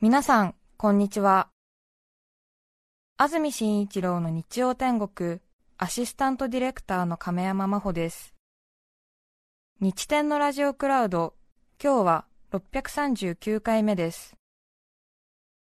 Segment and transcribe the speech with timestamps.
[0.00, 1.48] 皆さん、こんにちは。
[3.16, 5.40] 安住紳一郎の日曜天国、
[5.76, 8.32] アシスタントディレクターの亀山真帆です。
[9.80, 11.34] 日天のラジオクラウド、
[11.82, 14.36] 今日は639回目です。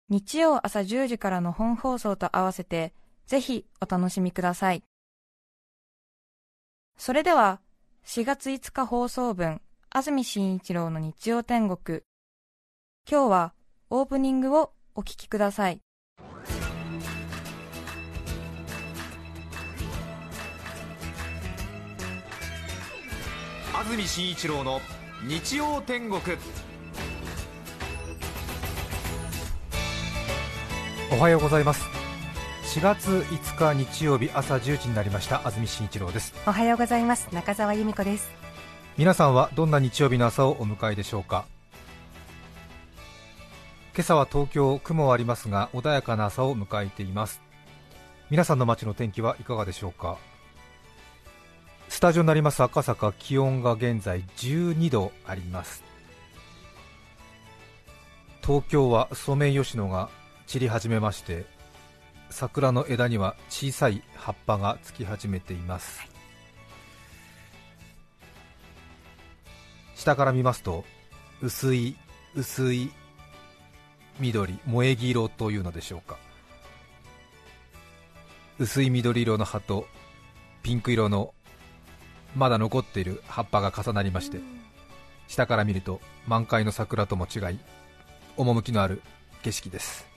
[0.09, 2.91] 日曜朝10時からの本放送と合わせて、
[3.27, 4.83] ぜひお楽しみください。
[6.97, 7.61] それでは、
[8.03, 12.01] 4月5日放送分、安住紳一郎の日曜天国。
[13.09, 13.53] 今日は、
[13.89, 15.81] オープニングをお聞きください。
[23.73, 24.81] 安住紳一郎の
[25.25, 26.21] 日曜天国。
[31.09, 31.85] おはようございます。
[32.75, 35.47] 4月5日日曜日朝1時になりました。
[35.47, 36.33] 安住紳一郎です。
[36.45, 37.29] おはようございます。
[37.31, 38.29] 中澤由美子です。
[38.97, 41.45] 皆さんはどんな日曜日の朝をお迎えでしょうか？
[43.97, 47.41] 今朝は東京雲はありますが穏やかな朝を迎えています。
[48.29, 50.19] 皆さんの街の天気はいかがでしょうか？
[51.89, 55.83] スタジオになります赤坂気温が現在12度あります。
[58.45, 60.11] 東京はソメイヨシノが
[60.45, 61.47] 散り始めまして
[62.29, 66.07] 桜の枝には小さい葉っぱがつき始めています、
[69.95, 70.85] 下から見ますと
[71.41, 71.97] 薄い
[72.35, 72.91] 薄い
[74.19, 76.17] 緑萌え木色というのでしょうか。
[78.59, 79.87] 薄い緑色の葉と
[80.63, 81.33] ピンク色の
[82.35, 84.39] まだ残っている葉っぱが重なりまして、
[85.27, 87.59] 下から見ると満開の桜とも違い
[88.35, 89.01] 趣のある
[89.43, 90.07] 景色です。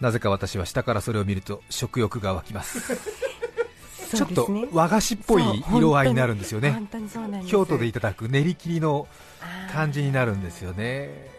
[0.00, 2.96] なぜか私は下からそれを見ると食欲が湧きます。
[4.16, 6.82] ちょっと和菓子っぽい色合いになるんですよね。
[7.46, 9.06] 京都でいただく練り切りの
[9.72, 11.29] 感じになるんですよね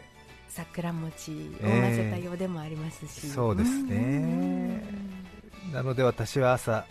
[0.54, 1.32] 桜餅
[1.64, 4.84] を混ぜたようでもありますし、えー、そうですね。
[5.74, 6.86] なので私は朝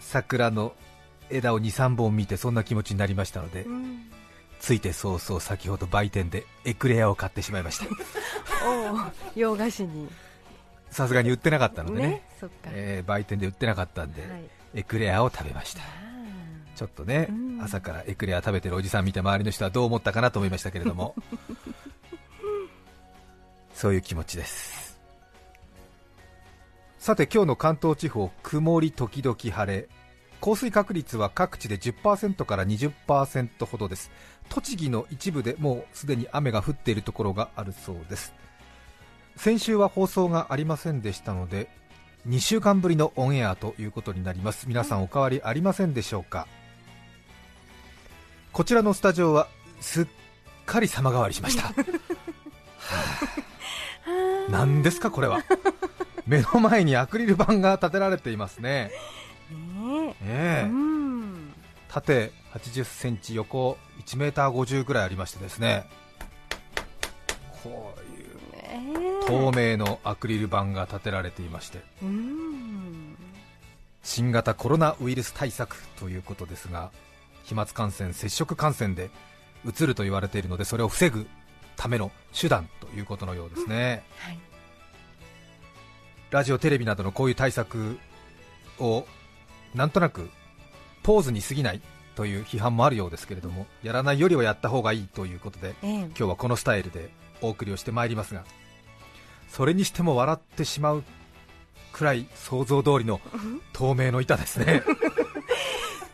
[0.00, 0.74] 桜の
[1.30, 3.64] 枝を23本見てそんな気持ちになりましたので、
[4.58, 7.86] ついて早々先ほど売店でエクレアを買ってしまいました。
[8.66, 10.08] お洋菓子に。
[10.90, 12.08] さすがに売ってなかったのでね。
[12.08, 12.22] ね、
[12.66, 14.42] えー、売店で売ってなかったんで、はい、
[14.74, 16.01] エクレアを食べました
[16.82, 21.14] ちょっとね、うん、朝からエクレア食べてるおじさん見て周りの人はどう思ったかなと思いましたけれども。
[23.72, 24.98] そういう気持ちです。
[26.98, 29.88] さて今日の関東地方曇り時々晴れ。
[30.40, 34.10] 降水確率は各地で10%から20%ほどです。
[34.48, 38.34] 栃木の一部でもうすでに雨が降っているところがあるそうです。
[39.36, 41.68] 先週は放送がありませんでしたので
[42.28, 44.68] 2週間ぶりのオンエアということになります。
[44.68, 46.48] 皆さんお変わりありませんでしょうか？
[48.52, 49.48] こちらのスタジオは
[49.80, 50.06] すっ
[50.66, 51.74] かり様変わりしました、は
[54.48, 55.42] あ、何ですかこれは。
[56.26, 58.90] 目の前にアクリル板が立てられていますね。
[60.22, 60.66] え。
[60.66, 60.70] え。
[61.88, 65.86] 縦80センチ横1メーター50ぐらいありましてですね。
[67.62, 71.80] こういう透明のアクリル板が立てられていまして。
[74.02, 76.90] 新型コロナウイルス対策ということですが
[77.44, 79.10] 飛沫感染、接触感染で
[79.64, 81.26] うつると言われているのでそれを防ぐ
[81.76, 84.38] ための手段ということのようですね、はい、
[86.30, 87.98] ラジオ、テレビなどのこういう対策
[88.78, 89.06] を
[89.74, 90.30] なんとなく
[91.02, 91.80] ポーズに過ぎない
[92.14, 97.10] という批判もあるようですけれどもやらないよりはやった方がいいということで、ええ、今日はこのスタイルで
[97.40, 98.44] お送りをしてまいりますが
[99.48, 101.04] それにしても笑ってしまう
[101.92, 103.20] くらい想像通りの
[103.72, 104.82] 透明の板ですね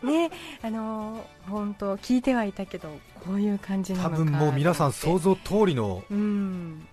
[0.05, 0.31] ね。
[0.61, 2.89] あの本当聞いてはいたけど
[3.25, 6.87] こういう感じなのか多分もう皆さん想像通りの、うん、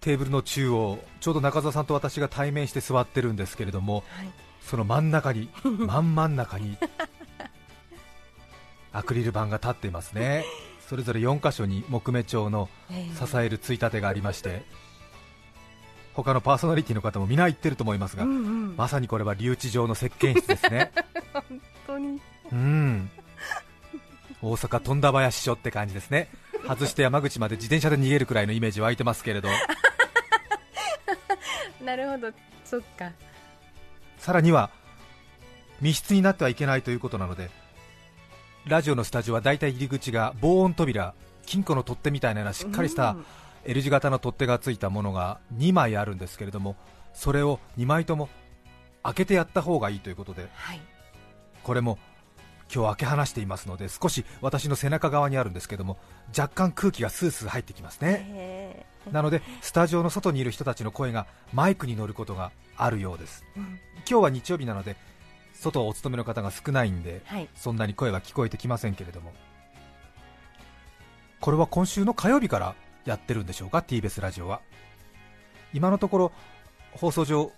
[0.00, 4.28] テーブルの中央ちょうど中澤さんと私が対面して座ってるんですけれども、はい、
[4.60, 6.76] その真ん中に 真ん真ん中に
[8.92, 10.44] アクリル板が立っていますね。
[10.88, 14.62] それぞれ4箇所に木目調の支えるついたてがありまして、
[16.14, 18.32] 他のパーソナリティの方も皆言ってると思いますが、うんう
[18.72, 20.92] ん、まさにこれは留置場の石鹸室ですね。
[21.34, 22.20] 本当に
[22.52, 23.10] うん。
[24.42, 26.28] 大阪富田林署って感じですね。
[26.66, 29.48] 外して山口まで自転車で逃げるくらいのイメージ湧いてますけれど。
[31.84, 32.32] なるほど。
[32.64, 33.12] そっか。
[34.18, 34.70] さらには
[35.80, 37.50] 密室になってはいけないということなので
[38.66, 41.14] ラジオのスタジオは大体入り口が防音扉
[41.44, 43.16] 金庫の取っ手みたいなしっかりした
[43.64, 46.76] L 字型の取っ手がついたものが2枚あるんですけれども
[47.14, 48.28] それを2枚とも
[49.04, 50.80] 開けてやった方がいいということで、はい、
[51.62, 51.98] これも
[52.72, 55.98] 今日開け放していますので少し私の背中側にあるんですけども
[56.36, 58.86] 若干空気がスースー入ってきますね。
[59.12, 64.96] なのでスタジオの外にいる人たちの声がマイクに乗ることがあるようです、うん、今日は日曜日なので
[65.54, 69.32] 外をお勤めの方が少ないんで、はい、そんなに声は聞こえてきませんけれども。
[71.40, 72.74] これは今週の火曜日から
[73.04, 74.60] やってるんでしょうか？TBS ラジオは。
[75.72, 76.32] 今のところ
[76.92, 77.52] 放送上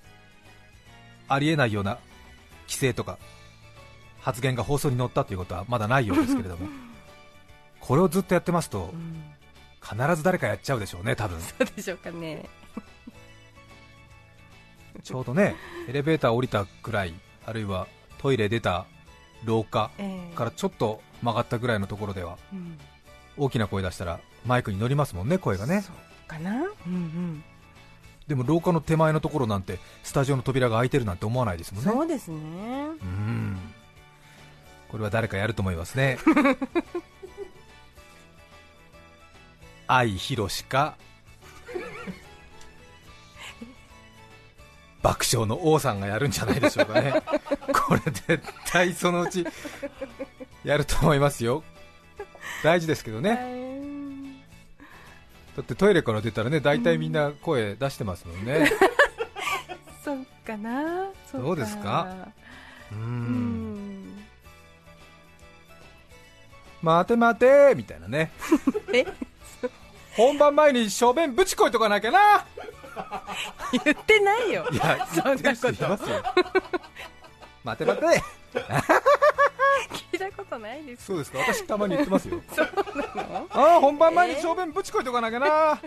[1.29, 1.99] ありえないような
[2.67, 3.19] 規制とか
[4.29, 6.69] 発言が放送に載ったということはまだないようですけれども。
[7.81, 8.93] これをずっとやってますと、
[9.83, 11.41] 必ず誰かやっちゃうでしょうね、多分。
[11.41, 12.47] そうでしょうかね。
[15.03, 15.55] ちょうどね
[15.89, 17.15] エレベーター降りたくらい、
[17.47, 17.87] あるいは
[18.19, 18.85] トイレ出た
[19.45, 19.91] 廊下
[20.35, 22.37] からちょっと曲がったぐらいのところでは、
[23.39, 25.81] 大きな声出したらマイクに乗りますもんね、声がね。
[25.81, 25.97] そう
[26.29, 26.67] かな、うんう
[26.97, 27.45] ん。
[28.27, 31.91] でも廊下の手前のところなんてスタジオの扉が開いてるなんて思わないですもんね。
[31.91, 32.37] そうですね。
[33.01, 33.59] うん
[34.90, 36.19] これは誰かやると思いますね。
[39.87, 40.96] 愛博しか？
[45.00, 47.14] 爆笑の王さんがやるんじゃないでしょうかね、
[47.73, 49.46] これ絶対そのうち
[50.64, 51.62] やると思いますよ、
[52.64, 53.37] 大事ですけどね、
[55.56, 58.70] だってトイレから出たらね大体みんな声出してますもんね、
[60.05, 61.11] そっかな。
[61.31, 62.29] そうですか？
[62.90, 63.68] うん
[66.83, 68.31] 待て待てみたいなね。
[68.93, 69.07] え？
[70.17, 72.45] 本番前に小便ぶちこいとかなきゃな。
[73.85, 74.67] 言ってないよ。
[74.73, 76.23] いや言ってる人いますよ。
[77.65, 78.23] 待て待て。
[80.11, 81.05] 聞いたことないです。
[81.07, 81.39] そうですか？
[81.39, 82.41] 私たまに言ってますよ。
[82.55, 82.67] そう
[83.17, 83.47] なの？
[83.51, 85.81] ああ本番前に小便ぶちこいとかなきゃな、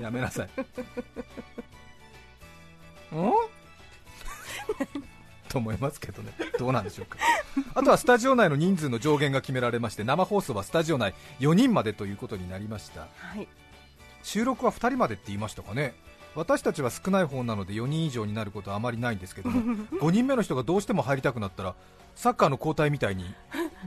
[0.00, 0.48] やめなさい。
[3.12, 3.32] うん？
[5.56, 7.18] と思いますけどね、どうなんでしょうか。
[7.74, 13.06] あとはスタジオ内の人数の上限が決められまして、生放送はスタジオ内4人までということになりました、は
[13.40, 13.48] い、
[14.22, 15.94] 収録は2人までって言いましたかね。
[16.34, 21.74] 私たちは少ない方なので4人以上になることはあまりないんですけども 5人目の人がどうしても入りたくなったら
[22.14, 23.24] サッカーの交代みたいに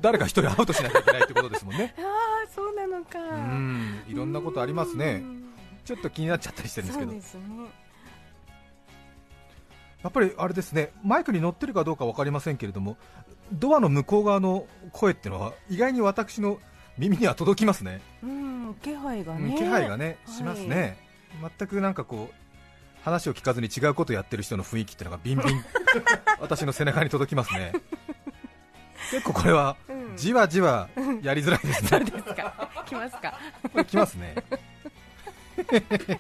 [0.02, 1.94] 誰か1人アウトしなきゃいけないってことですもんね。
[2.02, 3.20] ああそうなのか。
[3.20, 5.24] うんいろんなことありますね。
[5.86, 7.22] ちょっと気になっちゃったりしてるんですけど、ね、
[10.04, 12.98] やっぱりあれですねマイクに乗ってるかどうか分かりませんけれども
[13.52, 16.60] ドアの向こう側の声っていうのは意外に私の
[16.98, 19.56] 耳には届きますね、うん、気配がね。
[19.58, 20.98] 気配がね、しますね、
[21.58, 22.36] 全くなんかこう
[23.04, 25.64] 話を聞かずに違うことをやってる人の雰囲気っていうのがビンビン
[26.42, 27.72] 私の背中に届きますね。
[29.12, 29.78] 結構これは
[30.18, 30.90] じわじわ
[31.24, 32.70] やりづらいですね、そうですか。
[32.86, 33.40] 来ますか。
[33.86, 34.36] 来ますね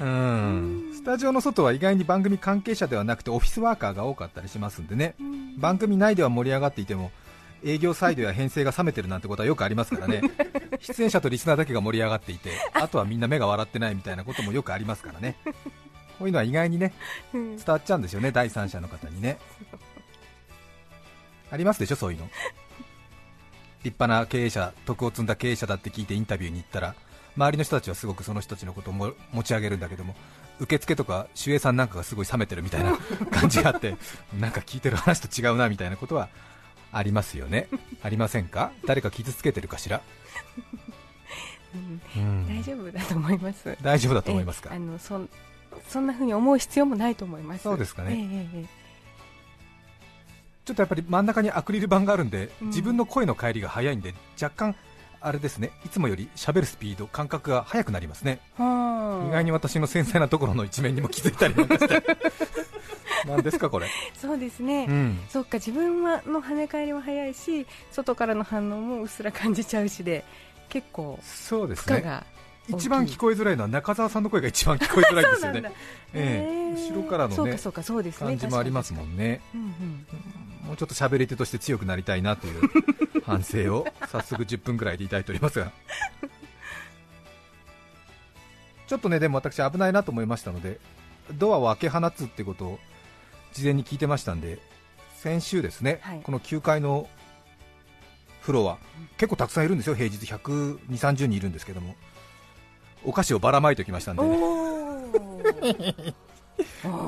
[0.00, 0.92] うん。
[0.94, 5.14] スタジオの外は意外に番組関係者ではなくてオフィスワーカーが多かったりしますんでね、
[5.58, 7.10] 番組内では盛り上がっていても
[7.62, 10.22] 営業サイドや編成が冷めてるなんてことはよくありますからね。
[10.80, 15.36] 出演者とリスナーだけが盛り上がっていてあとはみんな目が笑ってないみたいなこともよくありますからね。
[16.18, 16.92] こういうのは意外にね
[17.32, 19.38] 伝わっちゃうんですよね、第三者の方にね。
[21.50, 22.30] ありますでしょ、そういうの。
[23.82, 26.94] 立派な経営者、徳を積んだ経営者だって聞いてインタビューに行ったら
[27.36, 30.14] 周りの人たちはすごくその人たちのことを持ち上げるんだけども
[30.60, 32.96] 受付とか守衛さんなんかがすごい冷めてるみたいな
[33.30, 33.96] 感じがあって
[34.38, 36.28] なんか聞いてる話と違うなみたいなことは
[36.92, 37.68] ありますよね、
[38.02, 40.00] ありませんか、誰か傷つけてるかしら、
[42.16, 45.20] うん、大丈夫だと思います、大丈夫だと思いますか、あのそ
[45.88, 48.66] そんなふうに思う必要もないと思います、そうですかね、えー、
[50.64, 54.76] ちょっとやっぱり真ん中にアクリル板があるんで、うん、自分の声の帰りが早いんで、若干、
[55.20, 55.70] あれですね。
[55.84, 62.02] いつもより喋るスピード、感覚が速くなりますね、意外に私の繊細なところの一面にも気づいたりなんかして。
[63.26, 63.88] 何ですかこれ。
[64.18, 70.24] そうですね、うん、そっか自分はの跳ね返りも早いし外からの反応もうっすら感じちゃうしで
[70.70, 72.22] 結構そうですね。
[72.68, 75.72] 一番聞こえづらいのは中澤さんの声が一番聞こえづらいですよね。
[76.14, 77.58] えー、後ろからのね
[78.12, 82.70] 感じもありますもんね、うんうん、もうちょっと喋り手として強くなりたいなという
[83.30, 83.86] 反省を。
[84.10, 85.72] 早速10分ぐらいで抱いておりますが。
[88.86, 90.80] ちょっとねでも私危ないなと思いましたので
[91.34, 92.78] ドアを開け放つってことを
[93.52, 94.58] 事前に聞いてましたんで
[95.16, 97.08] 先週ですね、はい、この9階の
[98.40, 98.78] フロア、
[99.18, 101.94] 結構たくさんいるんですよ、平日120、30人いるんですけども、
[103.04, 104.22] お菓子をばらまいておきましたんで、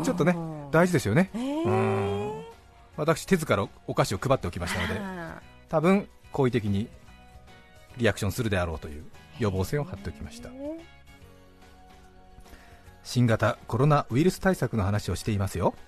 [0.04, 0.36] ちょっとね、
[0.70, 1.30] 大事ですよね、
[2.96, 5.00] 私、手ずからお菓子を配っておきましたので、
[5.72, 6.86] 多分好意的に
[7.96, 9.04] リアクションするであろうという
[9.38, 10.50] 予防線を張っておきました。
[13.02, 15.74] 新型コロナウイルス対策の話をしていますよ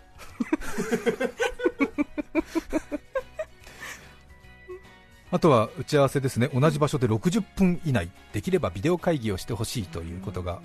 [5.30, 10.62] あとは打ち合わせですね、同じ場所で60分以内、できればビデオ会議をしてほしいということが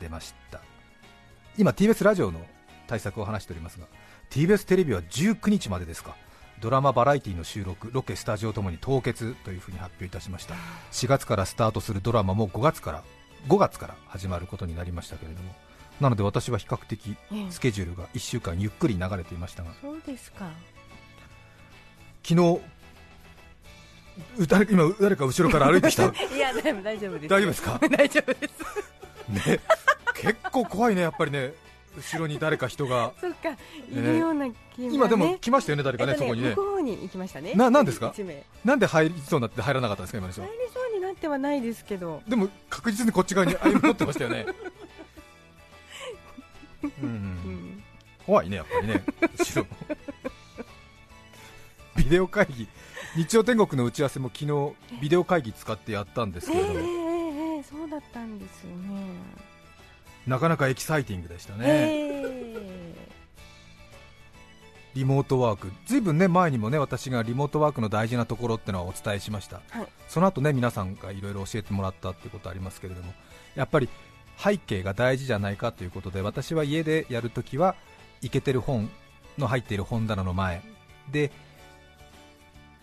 [0.00, 0.60] 出ました。
[1.56, 2.40] 今、TBS ラジオの
[2.86, 3.86] 対策を話しておりますが、
[4.30, 6.16] TBS テレビは19日までですか、
[6.60, 10.54] ドラマバラエティの収録、ロケ、スタジオともに凍結というふうに発表いたしました。
[10.92, 13.04] 4月からスタートするドラマも5月から
[13.48, 15.54] 5月から始まることになりましたけれども
[16.00, 17.16] なので私は比較的
[17.50, 20.48] スケジュールが1週間ゆっくり流れていましたが、そうですか。
[22.24, 22.60] 昨日
[24.48, 26.04] 誰今誰か後ろから歩いてきた？
[26.34, 27.28] いや大丈夫です。
[27.28, 27.78] 大丈夫ですか？
[27.88, 29.48] 大丈夫です。
[29.48, 29.60] ね
[30.14, 31.52] 結構怖いねやっぱりね
[31.96, 33.12] 後ろに誰か人が。
[33.20, 33.56] そっかい
[33.94, 36.50] るような気が、ね、今でも来ましたよね誰かね、ねそこにね。
[36.50, 37.54] 向こうに行きましたね。
[37.54, 38.12] ななんですか？
[38.64, 40.42] なんで入りそうになって入らなかったんですか今の人。
[40.42, 42.22] 入りそうになってはないですけど。
[42.28, 44.46] でも確実にこっち側に歩み寄ってましたよね。
[47.02, 47.82] うん、うん、
[48.24, 49.02] 怖いねやっぱりね。
[49.38, 49.66] 後ろ。
[51.96, 52.68] ビデオ会議。
[53.16, 59.00] 日曜天国の打ち合わせも昨日ビデオ会議使ってやったんですけれども、えー、えー、そうだったんですよね
[60.28, 62.10] なかなかエキサイティングでしたね、
[64.94, 73.12] リモートワーク、ずいぶん、ね、前にもね私がリモートワークの大事なところってのはお伝えしました、はい、その後ね皆さんがいろいろ教えてもらったってことありますけれども、
[73.54, 73.88] やっぱり
[74.38, 77.74] 背景が大事じゃないかということで、私は家でやるときは、
[78.22, 78.88] いけてる本
[79.36, 80.62] の入っている本棚の前。
[81.10, 81.32] で、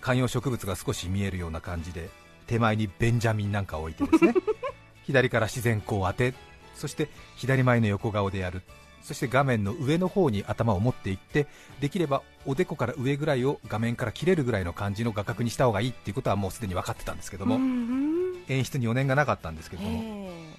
[0.01, 2.09] 観葉植物が少し見えるような感じで、
[2.45, 4.33] 手前にベンジャミンなんかを置いてですね。
[5.03, 6.33] 左から自然光を当て
[6.75, 8.61] そして左前の横顔でやる。
[9.01, 11.45] そして画面の上の方に頭を持っていって
[11.79, 17.59] できればおでこから上ぐらいを画面から切れるぐらいの感じの画角にした方がいいっていうことはもうすでに分かってたんですけども、
[18.47, 20.55] 演出に余念がなかったんですけども。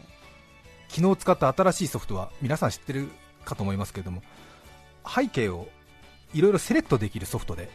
[0.88, 3.08] 昨日使った新しいソフトは皆さん知ってる
[3.44, 4.22] かと思いますけども
[5.06, 5.68] 背景を
[6.34, 7.68] いろいろセレクトできるソフトで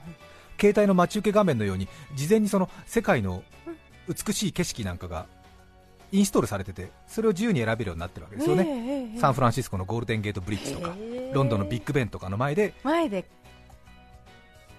[0.60, 3.42] 携帯の待ち受け画面のように事前にその世界の
[4.08, 5.26] 美しい景色なんかが
[6.12, 10.94] インストールされててそれを自由に選べるようになってるわけですよね、サンフランシスコのゴールデンゲートブリッジとか、
[11.32, 13.24] ロンドンのビッグベンとかの前で前で。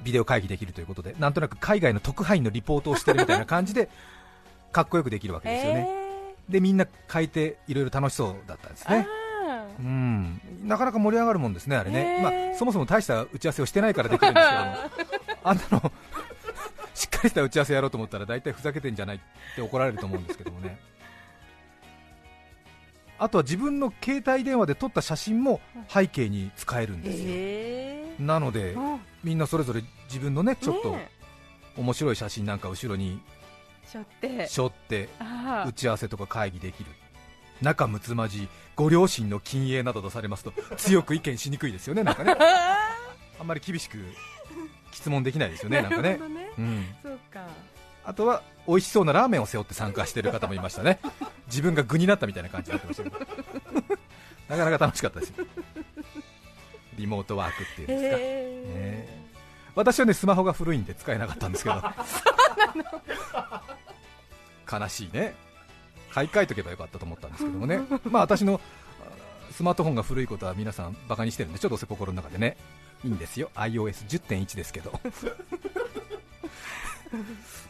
[0.04, 3.90] ビデオ会議できるということでなんとなく海外の特派員のリポートをしてるみたいな感じで
[4.72, 5.90] かっこよくできるわけですよね、
[6.48, 9.08] でみんな変えていろいろ楽しそうだったんですね。
[9.80, 10.42] うん。
[10.64, 15.92] なかなか盛り上がるもんですね、あれね、まあ、そもそも大した打ち合わせをしてないからできるんですけど あんなの
[16.94, 19.20] しっかりした打ち合わせやろうと思ったら大体ふざけてんじゃないっ
[19.56, 20.80] て怒られると思うんですけどもね。
[23.20, 28.76] あとは自分の携帯電話で撮った写真も背景に使えるんですよ、えー、なので、
[29.24, 30.96] みんなそれぞれ自分のねちょっと
[31.78, 33.22] 面白い写真なんか後ろに
[33.88, 34.48] しょって。
[34.48, 35.10] しょって
[35.66, 36.92] 打ち合わせとか会議できる。
[37.62, 42.36] 仲睦まじいご両親の禁煙などとされますと 強く意見しにくいですよね、なんかね。
[43.40, 43.98] あんまり厳しく
[44.92, 46.18] 質問できないですよね、なんかね。
[46.18, 46.20] ね。
[46.58, 47.48] うん、そうか
[48.08, 51.00] あとは美味しそうなラーメンを背負って参加している方もいましたね、
[51.48, 53.20] 自分が具になったみたいな感じになってましたけど、
[54.48, 55.34] なかなか楽しかったです
[56.96, 59.30] リモートワークっていうんですか、ね、
[59.76, 61.84] 私はねスマホが古いんで使えなかったんですけど、
[64.72, 65.36] 悲しいね、
[66.14, 68.62] 買い替えとけばよかったと思ったんですけどもね、まあ私の
[69.52, 72.56] スマートフォンが古いことは皆さんバカにしてるんで、ちょっと心の中でね、
[73.04, 74.98] いいんですよ、iOS10.1 ですけど。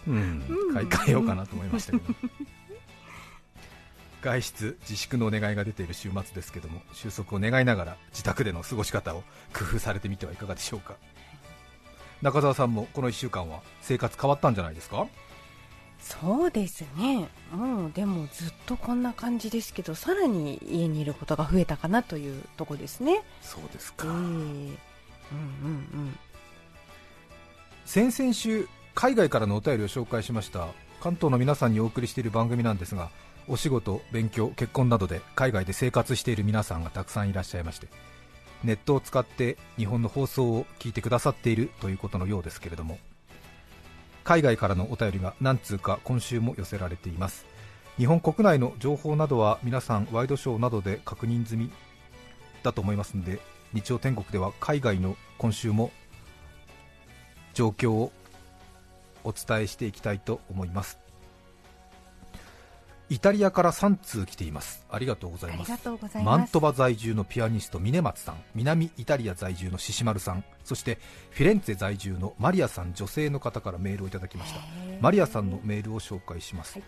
[0.08, 2.04] うん、買い替えようかなと思いましたけど、
[4.22, 10.96] 外出自粛のお願いが出ている週末ですけども収束を願いながら自宅での過ごし方を工夫されてみてはいかがでしょうか。
[12.22, 15.08] 中澤さんもこの1週間は生活変わったんじゃないですか？
[16.00, 23.24] そうですね、もうでもずっとこんな感じですけど、さらに家にいることが増えたかなというとこですね。
[23.42, 24.76] そうですか、えー、うんうん
[25.32, 25.38] う
[26.06, 26.20] ん、
[27.86, 30.70] 先々週海外からのお便りを紹介しました
[31.02, 33.12] 関東の皆さんにお送りしている番組なんですが
[33.48, 37.90] お仕事、勉強、結婚などで海外で生活している皆さんがたくさんいらっしゃいまして
[38.64, 42.98] ネットを使って日本の放送を聞いてくださっているということのようですけれども
[44.24, 47.46] 海外からのお便りが何通か今週も寄せられています。
[47.98, 51.72] 日本国内の情報などは皆さんワイドショーなどで確認済み
[52.62, 53.40] だと思いますので
[53.74, 55.92] 日曜天国では海外の今週も
[57.54, 58.12] 状況を
[59.28, 60.98] お伝えしていきたいと思います。
[63.10, 64.86] イタリアから3通来ています。
[64.90, 65.72] ありがとうございます。
[66.24, 70.98] マントバ在住のピアニスト峰松さん南イタリア在住の獅子丸さんそして
[71.32, 74.60] フィレンツェ在住のマリアさん女性の方からメールをいただきました。
[75.02, 76.84] マリアさんのメールを紹介します、はい、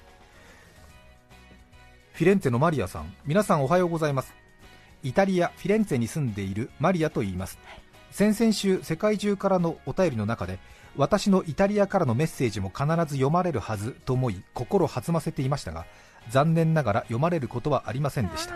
[2.14, 4.34] フィレンツェのマリアさん皆さんおはようございます。
[5.04, 7.58] イタリア・フィレンツェに住んでいるマリアと言います、
[8.12, 10.60] 先々週世界中からのお便りの中で
[10.96, 15.86] 私のイタリアからのメッセージも必ず読まれるはずと思い心弾ませていましたが
[16.30, 18.56] 残念ながら読まれることはありませんでした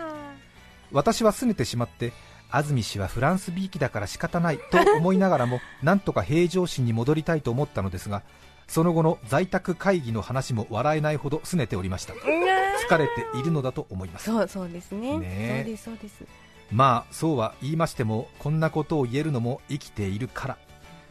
[0.92, 2.12] 私は拗ねてしまって
[2.50, 8.22] 安住氏はフランスびいきだから仕方ないと思いながらもなんとか平常心に戻りたいと思ったのですが
[8.68, 12.14] その後の在宅会議の話も笑えないほど拗ねておりました。
[12.14, 14.24] 疲れているのだと思います。
[14.24, 15.18] そうそうですね。
[15.18, 16.43] ねそうですそうです
[16.74, 20.58] まあそうは言いましてもこんなことを言えるのも生きているから。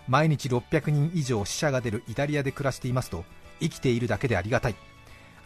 [0.10, 3.24] 毎日600人以上死者が出るイタリアで暮らしていますと
[3.62, 4.76] 生きているだけでありがたい。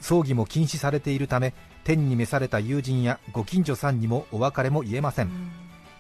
[0.02, 5.30] 葬儀も禁止されているため天に召された友人やご近所さんにもお別れも言えません、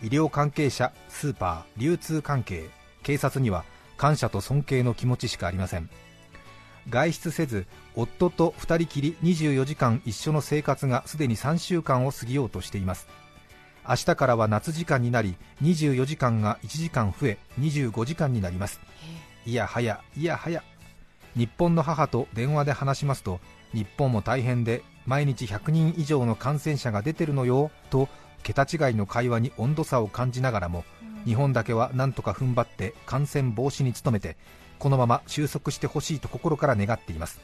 [0.01, 2.65] 医療関係者スーパー流通関係
[3.03, 3.63] 警察には
[3.97, 5.89] 感謝と尊敬の気持ちしかありません。
[6.89, 13.07] 外出せず夫と2人きり24時間一緒の生活がすでに3週間を過ぎようとしています
[13.87, 18.81] 明日からは夏時間になり24時間が1時間増え25時間になります。
[19.45, 20.63] いやはやいやはや。
[21.35, 23.39] 日本の母と電話で話しますと
[23.73, 28.09] 日本も大変で毎日100人以上の感染者が出てるのよと
[28.43, 30.83] 桁違いの会話に温度差を感じながらも、
[31.25, 34.37] 日本だけはなんとか踏ん張って感染防止に努めて
[34.79, 37.39] このまま収束してほしいと心から願っています。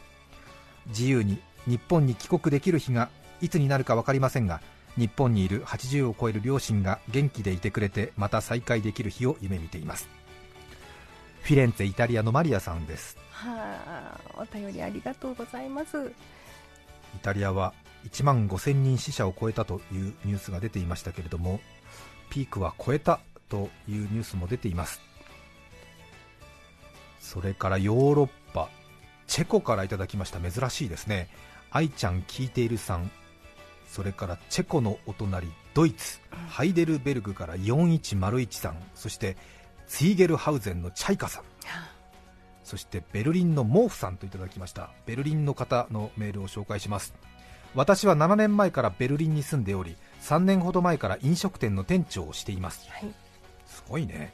[0.88, 3.10] 自由に日本に帰国できる日が
[3.42, 4.62] いつになるか分かりませんが
[4.98, 10.08] 日本にいる80を超える両親が元気でいてくれてまた再会できる日を夢見ています。
[11.42, 13.18] フィレンツェイタリアのマリアさんです。
[13.32, 16.12] はあお便りありがとうございます。
[17.16, 17.74] イタリアは
[18.06, 21.60] 1万5000人死者を超えたというニュースが出ていましたけれども
[22.30, 23.20] ピークは超えた
[23.50, 25.02] というニュースも出ています。
[27.20, 28.70] それからヨーロッパ
[29.28, 30.40] チェコからいただきました。
[30.40, 31.30] 珍しいですね。
[31.72, 33.10] 愛ちゃん聞いているさん
[33.94, 36.18] それからチェコのお隣ドイツ、
[36.50, 39.38] ハイデルベルグから4101さんそして
[39.86, 41.44] ツイゲルハウゼンのチャイカさん。
[42.64, 44.90] そしてベルリンの毛布さんといただきました。
[45.06, 47.14] ベルリンの方のメールを紹介します。
[47.76, 53.14] 私は7年前からベルリンに住んでおり3年ほど前から飲食店の店長をしています、はい、
[53.68, 54.34] すごいね。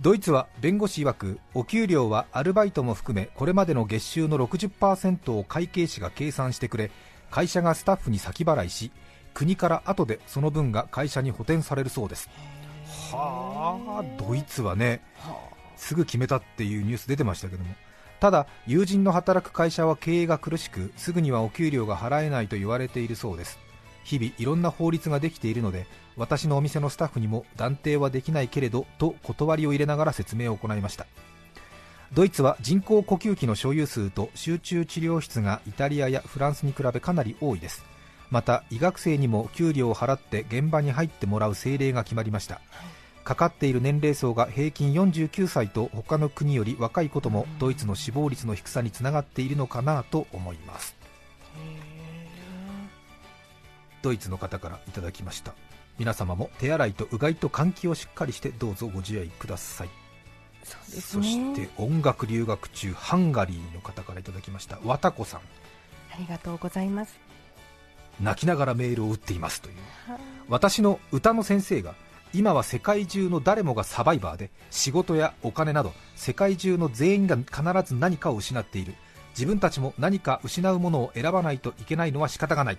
[0.00, 6.92] ドイツは弁護士曰くお給料はアルバイトも含めこれまでの月収の60%を会計士が計算してくれ
[7.30, 8.90] 会社がスタッフに先払いし
[9.34, 12.28] 国から後でその分が会社に補填されるそうです。
[13.12, 15.02] はあドイツはね
[15.76, 17.74] すぐ決めたっていうニュース出てましたけども。
[18.20, 23.58] ただ友人の働く会社は経営が苦しくすぐにはお給料が払えないと言われているそうです。
[24.04, 31.06] 日々いろんな法律ができているので私のお店のスタッフにも断定はできないけれどと断りを入れながら説明を行いました。
[32.12, 37.84] ドイツは人工呼吸器の所有数と集中治療室がイタリアやフランスに比べかなり多いです。
[38.30, 42.60] また医学生にも給料を払って現場に入ってもらう政令が決まりました、
[43.24, 50.96] かかっている年齢層が平均49歳と他の国より若いこともドイツの死亡率の低さにつながっているのかなと思います。
[54.02, 55.54] ドイツの方からいただきました。
[56.00, 59.90] 皆様も手洗いとうがいと換気をしっかりしてどうぞご自愛ください
[60.64, 65.40] そ、ね、そして音楽留学中ハンガリーの方からいただきましたわたこさん。
[66.12, 67.18] ありがとうございます。
[68.20, 69.74] 泣きながらメールを打っていますという。
[70.48, 71.94] 私の歌の先生が
[72.32, 77.52] 今は世界中の誰もがサバイバーで仕事やお金など世界中の全員が必
[77.84, 78.94] ず何かを失っている。
[79.30, 82.78] 自分たちも何か失うものを選ばないといけないのは仕方がない。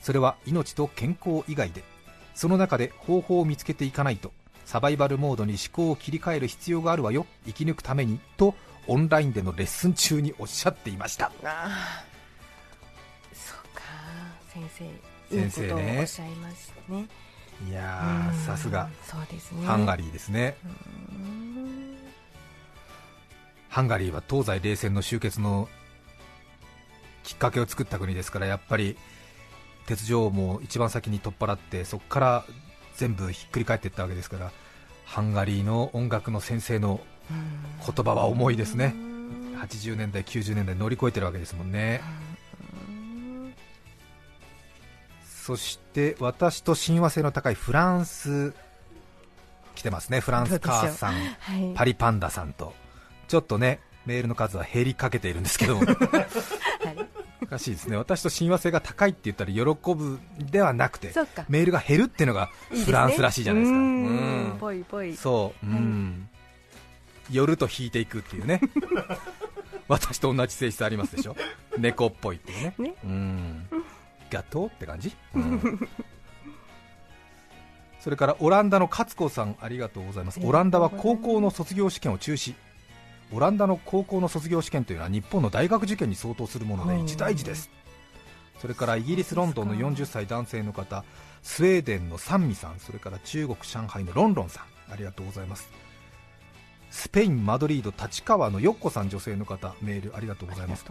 [0.00, 1.84] それは命と健康以外で
[2.34, 4.32] その中で方法を見つけていかないと
[4.70, 7.26] サバイバルモードに思考を切り替える必要があるわよ。
[7.44, 8.20] 生き抜くために。
[8.36, 8.54] と
[8.86, 11.32] オンラインでのレッスン中におっしゃっていました。
[11.42, 12.04] あ
[13.32, 13.82] そうか。
[14.54, 14.62] 先
[15.28, 15.98] 生先生ね。
[15.98, 17.04] おっしゃいますね。
[17.68, 18.88] いやさすが。
[19.02, 20.54] そうです、ね、ハンガリーですね。
[23.70, 25.68] ハンガリーは東西冷戦の終結の
[27.24, 28.96] きっかけを作った国ですからやっぱり
[29.86, 32.44] 鉄条も一番先に取っ払ってそこから
[32.96, 34.52] 全部ひっくり返っていったわけですから
[35.04, 37.00] ハンガリーの音楽の先生の
[37.84, 38.94] 言葉は重いですね。
[39.58, 42.00] 80年代、90年代乗り越えてるわけですもんね。
[45.24, 48.54] そして私と親和性の高いフランス
[49.74, 50.20] 来てますね。
[50.20, 52.72] フランス母さん、はい、パリパンダさんと。
[53.26, 55.96] ちょっとねメールの数は減りかけているんですけども、はい
[57.40, 57.96] 難しいですね。
[57.96, 59.62] 私と親和性が高いって言ったら喜
[59.94, 61.12] ぶではなくて
[61.48, 62.50] メールが減るっていうのが
[62.84, 63.78] フランスらしいじゃないですか。
[63.78, 64.18] いいすね、
[64.52, 64.56] うん。
[64.58, 65.16] ぽいぽい。
[65.16, 66.28] そう、うん、
[67.30, 68.60] 寄ると引いていくっていうね。
[69.88, 71.36] 私と同じ性質ありますでしょ。
[71.76, 72.74] 猫っぽいっていうね。
[72.78, 72.94] ね。
[73.04, 73.66] うん。
[74.30, 75.88] ガトーって感じ、うん。
[77.98, 80.40] それからオランダの勝子さんありがとうございます。
[80.42, 82.54] オランダは高校の卒業試験を中止
[83.32, 87.70] オランダの高校の卒業試験というのは日本の大学受験に相当するもので一大事です。
[88.60, 91.04] それからイギリス・ロンドンの40歳男性の方
[91.42, 95.70] スウェーデンのサンミさんそれから中国・上海のロンロンさんありがとうございます。
[96.90, 100.84] スペイン・マドリード立川のよっこさん女性の方メールありがとうございます。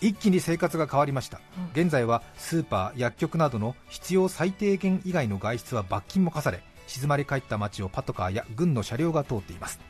[0.00, 1.40] 一気に生活が変わりました、
[1.74, 9.80] うん、現在はスーパー薬局などの必要最低限以外の外出は罰金も課され静まり返った街をパトカーや軍の車両が通っています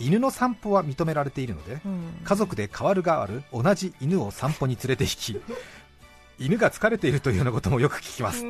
[0.00, 5.40] 犬の散歩は認められているので、うん、家族で代わる代わる同じ犬を散歩に連れて行き
[6.38, 8.42] 犬が疲れているというようなこともよく聞きます、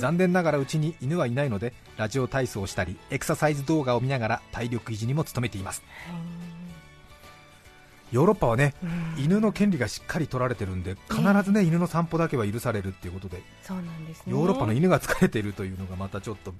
[0.00, 5.82] 残念ながらうちに犬はいないのでラジオ体操をしたりエクササイズ動画を見ながら体力維持にも努めています。
[8.12, 8.74] ヨーロッパはね、
[9.16, 16.52] 犬の権利がしっかり取られてるんで必ずね、犬の散歩だけは許されるっていうことでそうなんです、ね、ヨーロッパの犬が疲れているというのがまたちょっと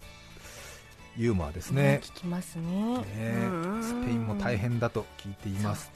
[1.16, 2.96] ユーモアですね、聞きますね。
[2.96, 3.04] ね
[3.82, 5.90] スペインも大変だと聞いています。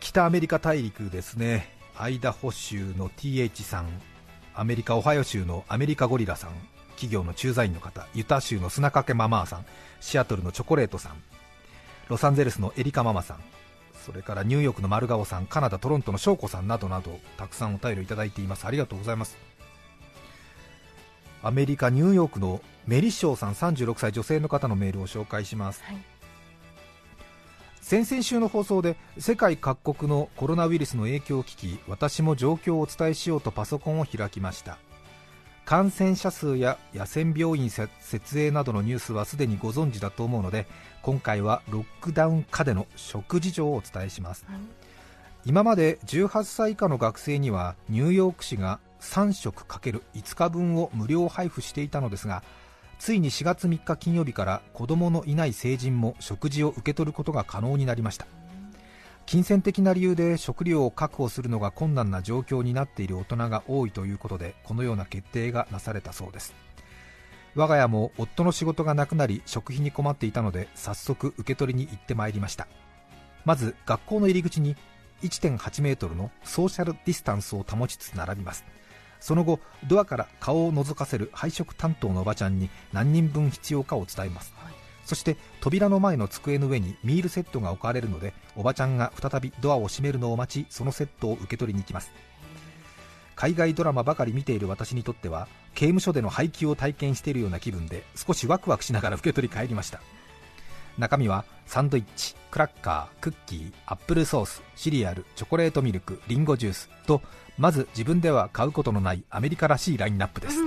[0.00, 1.68] 北アメリカ大陸ですね。
[1.98, 3.86] アイダホ州の TH さん。
[4.54, 6.50] アメリカ・オハイオ州のアメリカゴリラさん。
[6.90, 8.06] 企業の駐在員の方。
[8.14, 9.66] ユタ州の砂かけママーさん。
[10.00, 11.22] シアトルのチョコレートさん。
[12.08, 13.40] ロサンゼルスのエリカママさん。
[14.06, 15.46] それからニューヨークの丸顔さん。
[15.46, 17.18] カナダ・トロントの翔子さんなどなど。
[17.36, 18.66] たくさんお便りいただいています。
[18.66, 19.36] ありがとうございます
[21.42, 25.96] アメリカ・ニューヨークのメリッショーさん36歳女性の方のメールを紹介します、はい、
[27.80, 34.78] 先々週の放送で世界各国のコロナウイルスの影響を聞き私も状況をお伝えしようとパソコンを開きました。
[35.66, 40.68] 感染者数や野戦病院設営などのニュースはすでにご存知だと思うので
[41.02, 44.60] 今回はロックダウン下での食事情をお伝えします、はい、
[45.44, 52.42] 今まで18歳以下の学生にはニューヨーク市が3食 ×5 日分を無料配布していたのですが
[52.98, 58.26] ついに4月3日金曜日から子供のいない成人も食事を受け取ることが可能になりました。
[59.26, 66.54] 金銭的な理由で食料を確保するのが困難な状況になっている大人が多いということでこのような決定がなされたそうです。
[67.56, 72.68] 我が家も夫の仕事がなくなり食費に困っていたので早速受け取りに行ってまいりました。
[73.44, 74.76] まず学校の入り口に
[75.22, 78.64] 1.8メートルのソーシャルディスタンスを保ちつつ並びます。
[79.20, 84.74] その後ドアから顔を覗かせる配食担当のおばちゃんに何人分必要かを伝えます、はい、
[85.04, 92.10] そして扉の前の机の上にミールセットが置かれるのでおばちゃんが再びドアを閉めるのを待ちそのセットを受け取りに行きます。
[93.36, 100.00] 海外ドラマばかり見ている私にとっては刑務所での配給を体験しているような気分で少しワクワクしながら受け取り帰りました
[100.98, 107.20] 中身はサンドイッチクラッカークッキーアップルソースシリアルチョコレートミルクリンゴジュースと
[107.58, 110.58] まず自分では買うことのないアメリカらしいラインナップです。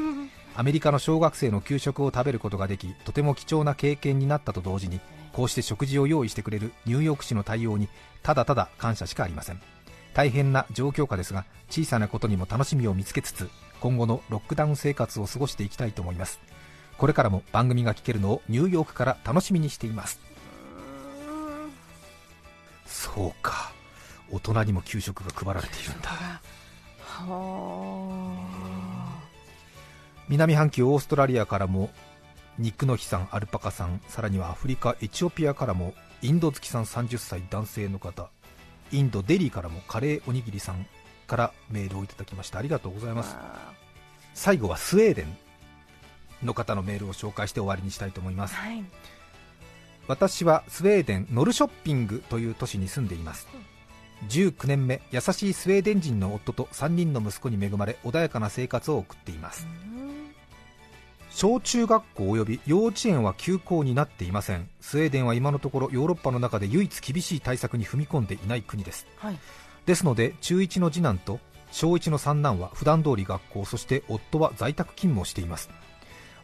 [0.55, 4.99] アメリカの小学生の給食を食べることができとても貴重な経験になったと同時に
[5.31, 7.87] こうして食事を用意してくれるニューヨーク市の対応に
[8.23, 9.61] ただただ感謝しかありません。
[10.13, 16.39] 大変な状況下ですが小さなことにも楽しみを見つけつつ今後のロックダウン生活を過ごしていきたいと思います
[16.99, 20.19] これからも番組が聞けるのをニューヨークから楽しみにしています。
[22.85, 23.71] そうか。
[24.29, 26.41] 大人にも給食が配られているんだ。
[30.27, 31.89] 南半球オーストラリアからも
[32.57, 38.29] 肉の日さんアルパカさんさらにはアフリカエチオピアからもインド好きさん30歳男性の方
[38.91, 40.85] インドデリーからもカレーおにぎりさん
[41.27, 42.59] からメールをいただきました。
[42.59, 43.37] ありがとうございます。
[44.33, 45.37] 最後はスウェーデン
[46.43, 48.83] の方のメールを紹介して終わりにしたいと思います、はい、
[50.07, 53.47] 私はスウェーデンノルショッピングという都市に住んでいます、
[54.27, 59.67] 19年目優しいスウェーデン人の夫と3人の息子に恵まれ穏やかな生活を送っています。
[61.31, 64.67] 小中学校及び幼稚園は休校になっていません。
[64.81, 69.37] スウェーデンは今のところヨーロッパの中で唯一厳しい対策に踏み込んでいない国です、はい、
[69.85, 71.39] ですので中1の次男と
[71.71, 75.69] 小1の三男は普段通り学校そして夫は在宅勤務をしています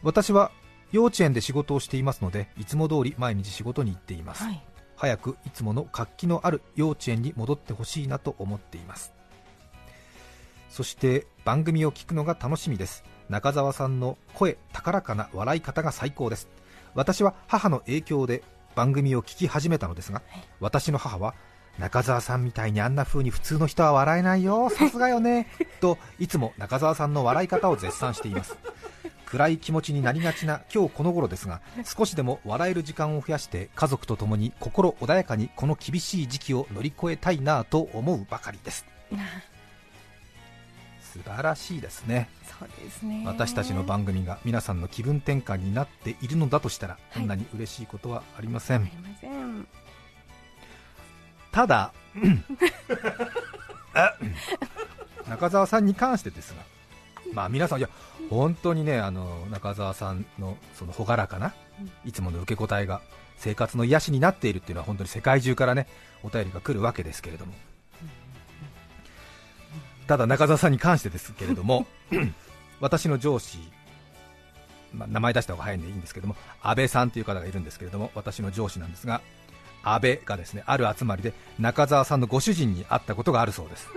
[0.02, 0.50] 私は
[0.92, 4.62] 幼稚園で仕事をしていますのでいつも通り毎日仕事に行っています、はい。
[4.96, 9.12] 早くいつもの活気のある幼稚園に戻ってほしいなと思っています。
[10.70, 13.04] そして番組を聞くのが楽しみです。
[13.28, 16.48] 中澤さんの声高らかな笑い方が最高です。
[16.94, 18.42] 私は母の影響で
[18.74, 20.22] 番組を聞き始めたのですが、
[20.60, 21.34] 私の母は
[21.78, 25.46] 中澤さんみたいにあんな風に普通の人は笑えないよさすがよね
[25.80, 28.56] といつも中澤さんの笑い方を絶賛しています
[29.26, 38.86] 暗い気持ちになりがちな今日この頃ですが少しでも笑える時間を増やして家族と共に心穏やかにこの厳しい時期を乗り越えたいなと思うばかりです。
[41.00, 42.28] ス 素晴らしいですね。
[42.58, 43.22] そうですね。
[43.26, 49.66] 私たちの番組が皆さんの気分転換になっているのだとしたら、こんなに嬉しいことはありません、ありません。
[51.52, 51.92] ただ
[53.94, 54.14] あ
[55.28, 56.75] 中澤さんに関してですが、
[57.32, 57.88] まあ、皆さん、いや
[58.30, 61.54] 本当にねあの中澤さんのその朗らかな、
[62.04, 63.00] いつもの受け答えが
[63.36, 65.86] 生活の癒しになっているっていうのは本当に世界中からね
[66.22, 67.52] お便りが来るわけですけれども、
[70.06, 71.86] ただ中澤さんに関してですけれども、
[72.80, 73.58] 私の上司、
[74.92, 79.20] まあ、名前出した方が早いんでいいんですけども、安倍さんという方がいるんですけれども、私の上司なんですが、
[79.86, 83.88] 安倍がですねある集まりで中澤さんのご主人に会ったことがあるそうです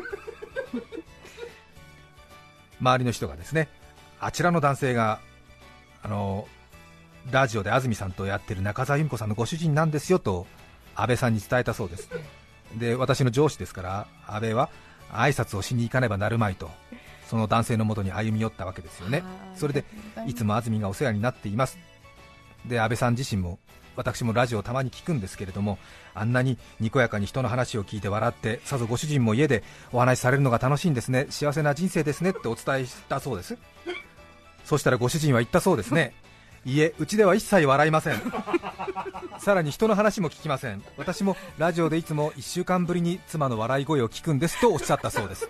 [2.80, 3.68] 周りの人がですね
[4.20, 5.20] あちらの男性が
[6.02, 6.48] あの
[7.32, 10.48] ラジオで安住さんとやってる中澤由美子さんのご主人なんですよと
[10.96, 12.10] 安倍さんに伝えたそうです。
[12.78, 14.70] で私の上司ですから安倍は
[15.12, 16.70] 挨拶をしに行かねばなるまいと
[17.28, 19.24] その男性のもとに歩み寄ったわけですよね。
[19.56, 19.86] それで
[20.28, 21.78] いつも安住がお世話になっています。
[22.66, 23.60] で安倍さん自身も
[23.96, 25.78] 私もラジオをたまに聞くんですけれども
[26.14, 31.28] あんなににこやかに人の話を聞いて笑ってさぞご主人も家でお話しされるのが楽しいんですね。
[31.30, 33.58] 幸せな人生ですねってお伝えしたそうです。
[34.66, 36.14] そしたらご主人は言ったそうですね。
[36.66, 38.22] いえうちでは一切笑いません。
[39.40, 40.84] さらに人の話も聞きません。
[40.98, 45.50] 私もラジオでいつも1週間ぶりに妻の笑い声を聞くんですとおっしゃったそうです。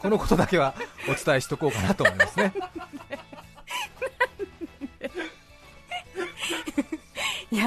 [0.00, 0.74] このことだけは
[1.08, 2.52] お伝えしとこうかなと思いますね。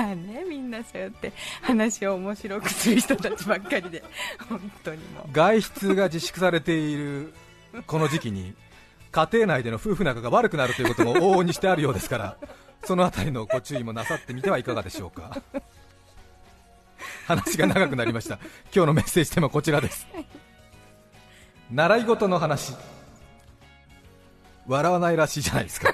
[0.06, 4.04] いやねみんなそうやって話を面白くする人たちばっかりで。
[4.48, 5.28] 本当にもう。
[5.32, 7.34] 外出が自粛されている
[7.86, 8.54] この時期に
[9.12, 12.38] 家庭内での夫婦仲が悪くなるということも往々にしてあるようですから
[12.84, 15.42] そのあたりのご注意もなさってみてはいかがでしょうか。
[17.28, 18.40] 話が長くなりました。
[18.74, 20.08] 今日のメッセージテーマはこちらです。
[21.72, 22.74] 習い事の話。
[24.68, 25.94] 笑わないらしいじゃないですか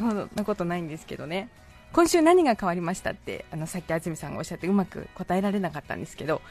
[0.00, 1.48] そんなことないんですけどね。
[1.92, 6.42] 今週何が変わりましたってあのさっき安住さんがおっしゃってうまく答えられなかったんですけど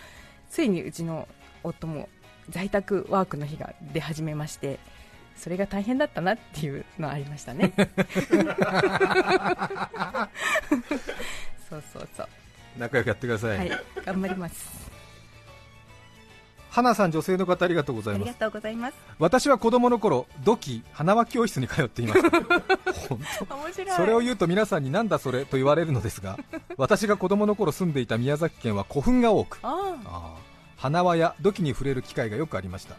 [0.50, 1.28] ついにうちの
[1.64, 2.08] 夫も
[2.50, 4.80] 在宅ワークの日が出始めまして
[5.36, 7.74] それが大変だったなっていうのはありましたね。
[11.70, 12.28] そうそうそう。
[12.78, 13.72] 仲良くやってください、はい
[14.06, 14.93] 頑張ります
[16.74, 18.30] 花さん女性の方ありがとうございます。
[18.30, 18.96] ありがとうございます。
[19.20, 22.32] 私は子供の頃土器花輪教室に通っていました
[23.08, 23.56] 本当？
[23.56, 23.96] 面白い。
[23.96, 26.40] それを言うと皆さんになんだそれと言われるのですが
[26.76, 29.60] 私が子供の頃住んでいた宮崎県は古墳が多く。
[30.76, 32.96] 花輪や土器に触れる機会がよくありました。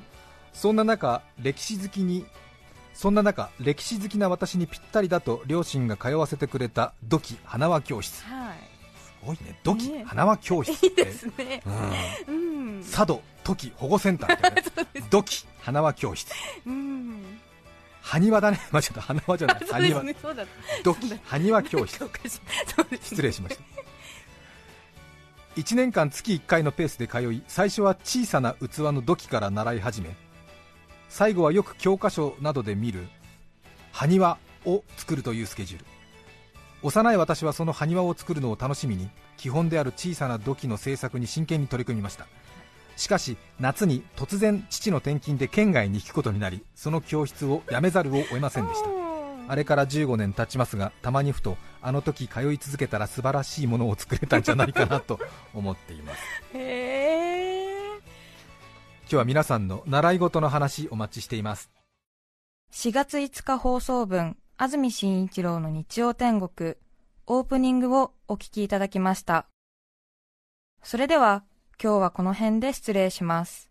[0.53, 2.25] そんな中歴史好きに
[2.93, 8.23] そんな中歴史好きな私にぴったりだと両親が通わせてくれた土器花輪教室。
[8.25, 8.74] はい
[9.25, 9.59] ごいね。
[9.63, 10.05] 土器ね。
[10.05, 11.63] 花輪教室っいいてですね。
[12.27, 12.35] うん。
[12.77, 12.85] うん。
[12.85, 14.83] 佐渡土器保護センターみたいな。
[15.01, 16.33] ね土器花輪教室。
[16.67, 17.41] うん。
[18.03, 18.61] 埴輪だね。
[18.71, 19.65] 間違った花輪じゃない。
[19.67, 20.03] 埴輪。
[20.03, 20.17] ね。
[20.21, 20.45] そうだ
[20.83, 22.01] 土器埴輪教室。
[23.03, 23.63] 失礼しました。
[25.57, 30.11] 1年間月1回のペースで通い最初は小さな器の土器から習い始め
[31.09, 33.07] 最後はよく教科書などで見る
[33.93, 35.87] 埴輪を作るというスケジュール
[36.85, 42.27] 幼い私はその埴輪を作るのを楽しみに基本である小さな土器の製作に真剣に取り組みました。
[42.97, 48.88] しかし夏に突然父の転勤で県外に行くことになりその教室を辞めざるを得ませんでした。
[49.49, 55.18] あれから15年経ちますがたまにふとあの時通い続けたら素晴らしいものを作れたんじゃないかなと
[55.55, 56.20] 思っています。
[56.53, 57.64] へえ。
[59.05, 61.70] 今日は皆さんの習い事の話お待ちしています。
[62.73, 66.77] 4月5日放送分、安住紳一郎の日曜天国、
[67.27, 69.47] オープニングをお聞きいただきました。
[70.81, 71.43] それでは、
[71.83, 73.69] 今日はこの辺で失礼します。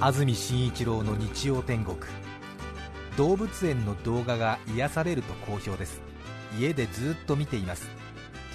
[0.00, 1.98] 安住紳一郎の日曜天国
[3.16, 6.00] 動物園の動画が癒されると好評です
[6.58, 7.86] 家でずっと見ています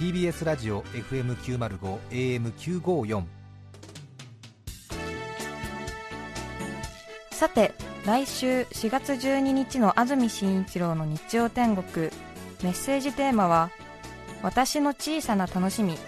[0.00, 3.35] TBS ラジオ FM905 AM954
[7.36, 7.74] さて、
[8.06, 12.06] 来週4月12日の安住紳一郎の日曜天国、
[12.62, 13.70] メッセージテーマは、
[14.42, 15.98] 私の小さな楽しみ。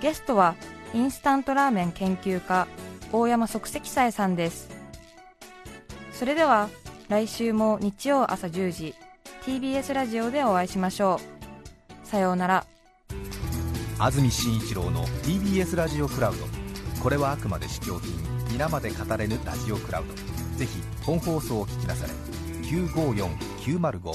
[0.00, 0.56] ゲストは、
[0.94, 2.66] インスタントラーメン研究家、
[3.12, 4.68] 大山即席斎さんです。
[6.12, 6.68] それでは、
[7.08, 8.94] 来週も日曜朝10時、
[9.46, 11.20] TBS ラジオでお会いしましょ
[12.04, 12.06] う。
[12.08, 12.66] さようなら。
[14.00, 16.46] 安住紳一郎の TBS ラジオクラウド
[17.00, 20.14] これはあくまで試供品皆まで語れぬラジオクラウド。
[20.58, 22.12] ぜひ本放送を聞きなされ。
[22.68, 24.12] 954-905